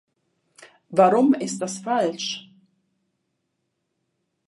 [0.89, 2.49] Warum ist das falsch?